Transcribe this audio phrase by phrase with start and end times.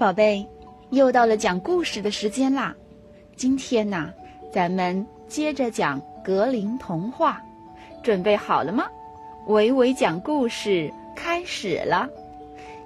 [0.00, 0.48] 宝贝，
[0.92, 2.74] 又到了讲故事的时间啦！
[3.36, 4.10] 今天呢，
[4.50, 7.38] 咱们接着讲格林童话，
[8.02, 8.86] 准备好了吗？
[9.48, 12.08] 伟伟讲故事开始了。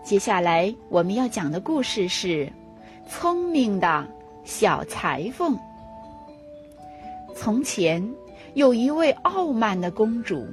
[0.03, 2.46] 接下来我们要讲的故事是
[3.09, 4.05] 《聪明的
[4.43, 5.55] 小裁缝》。
[7.37, 8.05] 从前
[8.55, 10.45] 有一位傲慢的公主，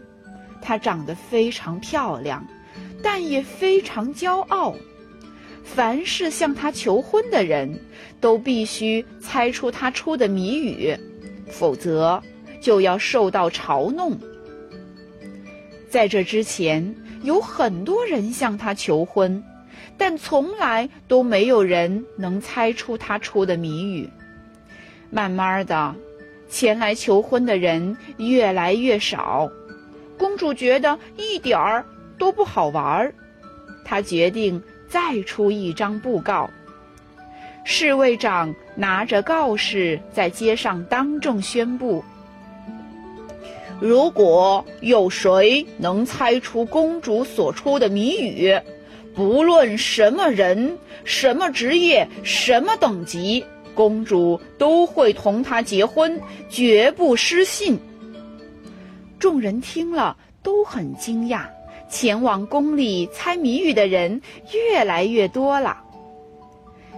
[0.61, 2.45] 她长得非常漂亮，
[3.01, 4.75] 但也非常骄傲。
[5.63, 7.79] 凡是向他求婚的人，
[8.19, 10.97] 都必须猜出他出的谜语，
[11.49, 12.21] 否则
[12.59, 14.17] 就要受到嘲弄。
[15.89, 19.43] 在这之前，有很多人向他求婚，
[19.97, 24.09] 但从来都没有人能猜出他出的谜语。
[25.09, 25.95] 慢慢的，
[26.49, 29.49] 前来求婚的人越来越少，
[30.17, 31.85] 公主觉得一点儿
[32.17, 33.13] 都不好玩儿，
[33.85, 34.61] 她决定。
[34.91, 36.49] 再出一张布告。
[37.63, 42.03] 侍卫长拿着告示在街上当众宣布：
[43.79, 48.59] 如果有谁能猜出公主所出的谜语，
[49.15, 57.79] 不论什么人、什么职业、什么等级，公主都会同他结婚，绝不失信。
[59.19, 61.43] 众人听了都很惊讶。
[61.91, 64.21] 前往宫里猜谜语的人
[64.53, 65.77] 越来越多了。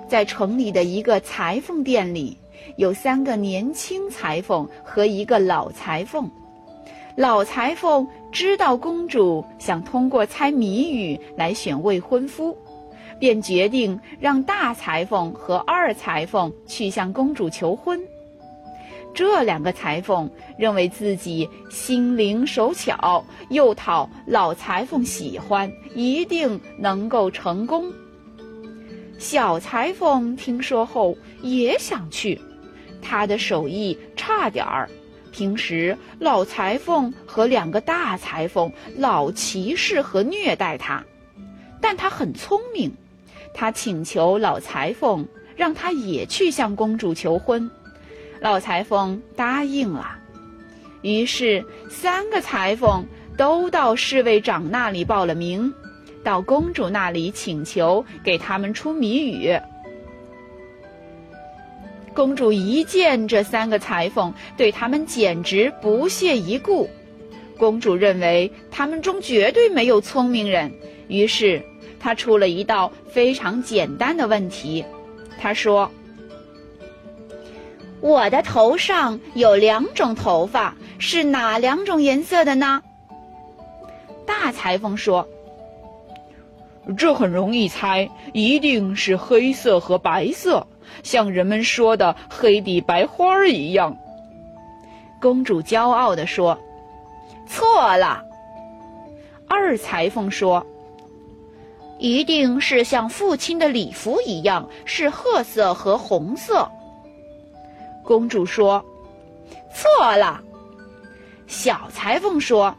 [0.08, 2.38] 在城里的一个裁缝店里，
[2.78, 6.30] 有三个年轻裁缝和一个老裁缝。
[7.16, 12.56] 老裁缝知道公主想通过猜谜语来选未婚夫，
[13.18, 18.00] 便决定让大裁缝和二裁缝去向公主求婚。
[19.14, 27.91] 这两个裁缝认为自己心灵手巧，又讨老裁缝喜欢，一定能够成功。
[29.19, 32.41] 小裁缝听说后也想去，
[33.02, 34.89] 他的手艺差点儿。
[35.31, 41.03] 平时老裁缝和两个大裁缝老歧视和虐待他，
[41.79, 42.91] 但他很聪明，
[43.53, 47.69] 他请求老裁缝让他也去向公主求婚。
[48.44, 50.18] 老裁缝答应了，
[51.02, 53.06] 于是三个裁缝
[53.38, 55.74] 都到侍卫长那里报了名，
[56.26, 59.58] 到公主那里请求给他们出谜语。
[62.14, 66.90] 公主一见这三个裁缝，对他们简直不屑一顾。
[67.58, 70.70] 公主认为他们中绝对没有聪明人，
[71.08, 71.64] 于是
[71.98, 74.84] 她出了一道非常简单的问题。
[75.40, 75.90] 她说。
[78.03, 82.84] 我的头上有两种头发，是哪两种颜色的呢？
[84.25, 85.25] 大裁缝说
[86.97, 90.68] ：“这很容易猜，一定是黑色和白色，
[91.02, 93.96] 像人们说的黑底白花一样。”
[95.22, 96.59] 公主骄傲地说
[97.47, 98.22] ：“错了。”
[99.47, 100.66] 二裁缝说
[102.00, 106.70] ：“一定是像父亲的礼服一样，是褐色和红色。”
[108.03, 108.84] 公主说
[109.74, 110.44] ：“错了。”
[111.47, 112.75] 小裁缝说：“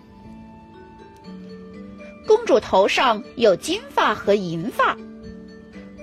[2.27, 4.97] 公主头上有金发和银发。”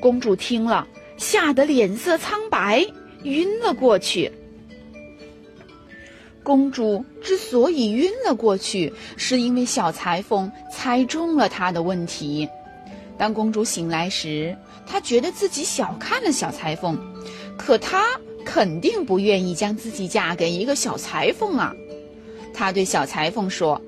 [0.02, 0.88] 公主听了，
[1.18, 2.86] 吓得脸色苍白，
[3.24, 4.32] 晕了过去。
[6.44, 12.50] 公主之所以晕了过去，是因为小裁缝猜中了她的问题。
[13.16, 14.58] 当公主醒来时，
[14.88, 16.98] 她觉得自己小看了小裁缝，
[17.58, 18.04] 可她。
[18.46, 21.74] 肯定不愿意将自己嫁给一个小裁缝啊！
[22.54, 23.82] 他对小裁缝说：“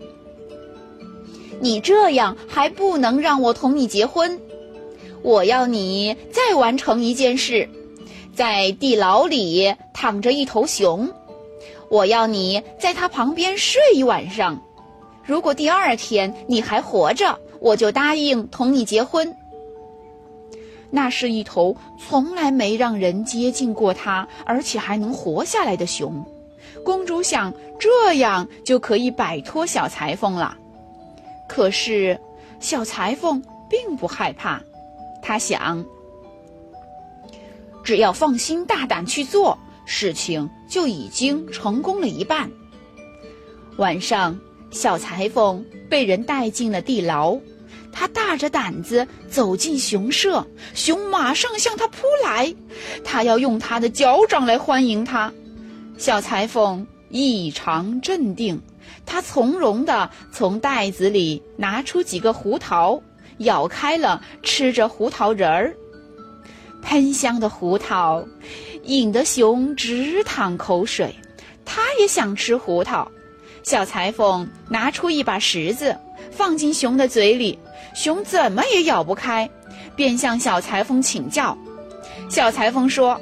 [1.59, 4.39] 你这样还不能让我同你结婚。
[5.21, 7.67] 我要你再完成一件事，
[8.33, 11.09] 在地牢里躺着一头熊，
[11.89, 14.61] 我要你在它旁边睡一晚上。
[15.25, 19.35] 如果第二天你还活着，我就答应同你结婚。”
[20.95, 26.23] 那是一头从来没让人接近过它，而且还能活下来的熊。
[26.85, 30.55] 公主想，这样就可以摆脱小裁缝了。
[31.49, 32.19] 可是，
[32.59, 34.61] 小裁缝并不害怕。
[35.19, 35.83] 他想，
[37.83, 42.51] 只要放心大胆去做，事情就已经成功了一半。
[43.77, 47.35] 晚上，小裁缝被人带进了地牢。
[47.93, 52.53] 他大着胆子走进熊舍，熊马上向他扑来，
[53.03, 55.31] 他要用他的脚掌来欢迎他。
[55.97, 58.59] 小裁缝异常镇定，
[59.05, 62.99] 他从容地从袋子里拿出几个胡桃，
[63.37, 65.73] 咬开了吃着胡桃仁儿。
[66.81, 68.25] 喷香的胡桃，
[68.83, 71.15] 引得熊直淌口水。
[71.63, 73.09] 他也想吃胡桃。
[73.63, 75.97] 小裁缝拿出一把石子，
[76.29, 77.57] 放进熊的嘴里，
[77.95, 79.49] 熊怎么也咬不开，
[79.95, 81.57] 便向小裁缝请教。
[82.29, 83.19] 小裁缝说：“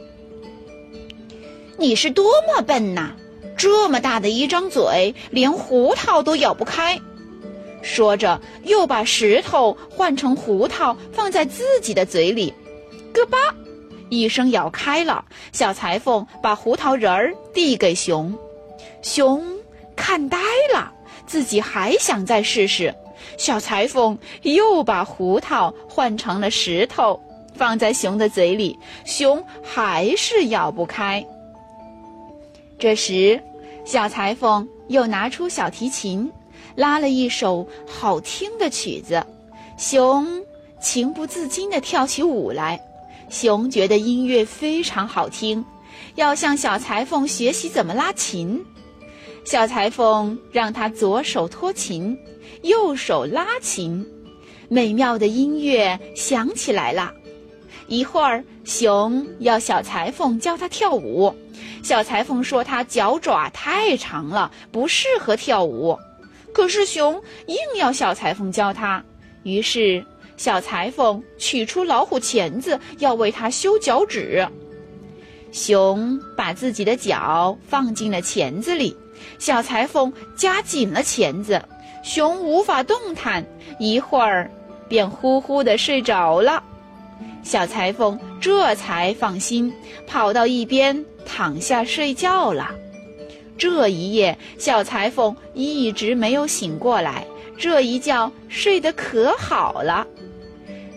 [1.78, 3.12] 你是多么笨呐！
[3.56, 7.00] 这么大的一张嘴，连胡桃都咬不开。”
[7.84, 12.54] 说着，又把石头换成胡桃，放在自己的嘴里，
[13.14, 13.38] 咯巴
[14.10, 15.24] 一声咬开了。
[15.52, 18.34] 小裁缝把胡桃仁儿递给熊，
[19.02, 19.44] 熊
[20.02, 20.40] 看呆
[20.74, 20.92] 了，
[21.28, 22.92] 自己还想再试试。
[23.38, 27.22] 小裁缝又把胡桃换成了石头，
[27.54, 28.76] 放在熊的嘴里，
[29.06, 31.24] 熊还是咬不开。
[32.80, 33.40] 这时，
[33.86, 36.32] 小裁缝又拿出小提琴。
[36.74, 39.24] 拉了一首好听的曲子，
[39.78, 40.42] 熊
[40.82, 42.82] 情不自禁地跳起舞来。
[43.30, 45.64] 熊觉得音乐非常好听，
[46.16, 48.66] 要向小裁缝学习怎么拉琴。
[49.44, 52.18] 小裁缝让他左手托琴，
[52.62, 54.06] 右手拉琴，
[54.70, 57.12] 美妙的音乐响起来了。
[57.88, 61.34] 一会儿，熊要小裁缝教他跳舞，
[61.84, 65.98] 小裁缝说他脚爪太长了，不适合跳舞。
[66.54, 69.04] 可是熊硬要小裁缝教他，
[69.44, 70.06] 于是
[70.38, 74.48] 小裁缝取出老虎钳子要为他修脚趾。
[75.52, 78.96] 熊把自己的脚放进了钳子里，
[79.40, 81.62] 小裁缝夹紧了钳子，
[82.04, 83.46] 熊无法动弹，
[83.80, 84.50] 一会儿
[84.88, 86.64] 便呼呼地睡着了。
[87.44, 89.74] 小裁缝这才放心，
[90.06, 92.72] 跑到一边躺下睡觉了。
[93.58, 97.26] 这一夜，小裁缝一直没有醒过来，
[97.58, 100.06] 这一觉睡得可好了。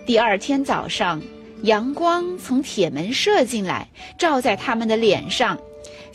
[0.06, 1.20] 第二天早上，
[1.62, 3.88] 阳光从铁门射进来，
[4.18, 5.58] 照在他们的脸上。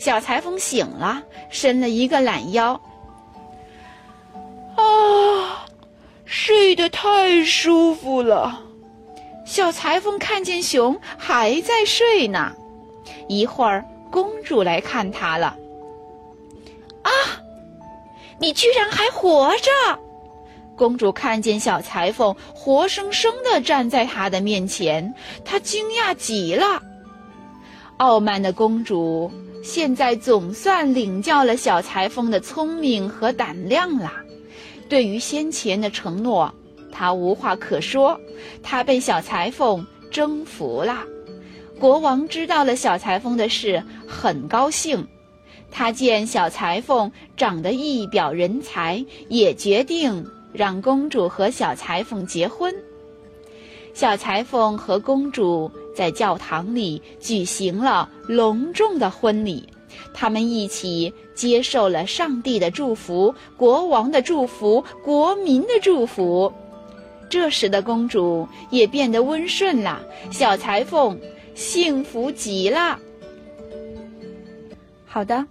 [0.00, 2.72] 小裁缝醒了，伸了一个懒腰。
[4.74, 5.66] 啊，
[6.24, 8.62] 睡得太舒服了。
[9.44, 12.50] 小裁缝看见熊还在睡呢，
[13.28, 15.54] 一会儿公主来看他了。
[17.02, 17.10] 啊！
[18.38, 20.00] 你居然还活着！
[20.76, 25.14] 公主看见小裁缝活生生的站在她的面前，
[25.44, 26.80] 她惊讶极了。
[28.00, 29.30] 傲慢的公主
[29.62, 34.10] 现在总算领教了小裁缝的聪明和胆量了。
[34.88, 36.50] 对于先前的承诺，
[36.90, 38.18] 她无话可说。
[38.62, 41.04] 她被小裁缝征服了。
[41.78, 45.06] 国王知道了小裁缝的事，很高兴。
[45.70, 52.74] 他见小裁缝长得一表人才，也决定让公主和小裁缝结婚。
[53.92, 59.68] 小裁缝和公主在教堂里举行了隆重的婚礼，
[60.14, 66.52] 他们一起接受了上帝的祝福、国王的祝福、国民的祝福。
[67.28, 70.00] 这时的公主也变得温顺了，
[70.30, 71.18] 小裁缝
[71.54, 72.98] 幸福极了。
[75.06, 75.46] 好的。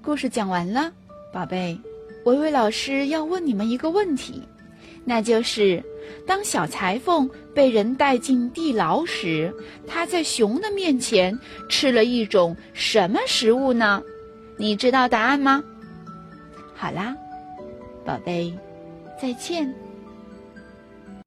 [0.00, 0.90] 故事讲完了，
[1.30, 1.78] 宝贝，
[2.24, 4.42] 维维老师要问你们一个问题，
[5.04, 5.82] 那就是：
[6.26, 9.52] 当小裁缝被人带进地牢时，
[9.86, 11.38] 他在熊的面前
[11.68, 14.02] 吃了一种什么食物呢？
[14.56, 15.62] 你知道答案吗？
[16.74, 17.16] 好啦，
[18.04, 18.52] 宝贝，
[19.20, 19.87] 再见。